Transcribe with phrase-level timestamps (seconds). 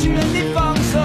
[0.00, 0.98] 情愿你放手，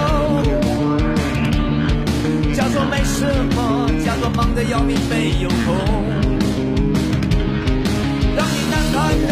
[2.54, 5.76] 假装没什么，假装忙得要命没有空，
[8.34, 8.96] 让你难堪
[9.28, 9.30] 的，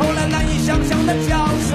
[0.00, 1.70] 后来难以想象的角色，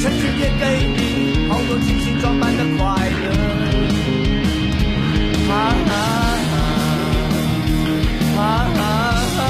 [0.00, 0.62] 成全也给
[0.94, 3.26] 你好多精心装扮的快乐。
[5.50, 5.52] 啊
[5.88, 5.92] 啊
[8.36, 8.40] 啊啊
[9.36, 9.42] 啊！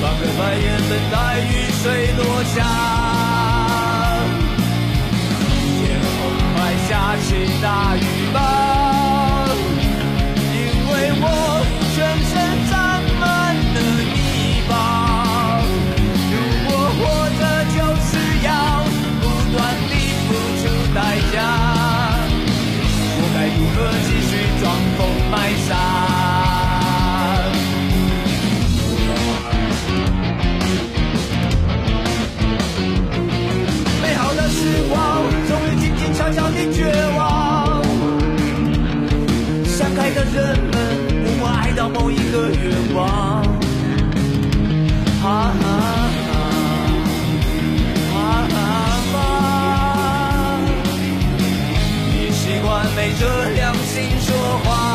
[0.00, 1.44] 翻个白眼，等待雨
[1.86, 2.56] 水落下，
[5.78, 6.18] 天空
[6.52, 6.56] 快
[6.88, 6.90] 下
[7.22, 7.28] 起
[7.62, 7.64] 大
[7.94, 7.98] 雨
[8.34, 8.36] 吧，
[10.52, 10.54] 因
[10.90, 11.24] 为我
[11.94, 12.34] 全身
[12.68, 12.74] 沾
[13.20, 14.14] 满了泥
[14.68, 14.72] 巴。
[16.32, 16.34] 如
[16.66, 17.00] 果活
[17.38, 17.40] 着
[17.76, 18.10] 就是
[18.42, 18.50] 要
[19.20, 19.56] 不断
[19.86, 19.92] 地
[20.26, 20.28] 付
[20.58, 20.98] 出代
[21.32, 21.34] 价。
[23.18, 24.64] 我该如何继续装
[24.98, 25.00] 疯
[25.30, 25.34] 卖
[25.68, 25.70] 傻？
[39.96, 40.74] 开的人们
[41.24, 43.42] 默默爱到某一个愿望。
[45.24, 45.64] 啊啊
[46.32, 46.36] 啊
[48.12, 48.16] 啊
[49.14, 49.18] 啊！
[52.12, 54.85] 你习惯昧着良心说话。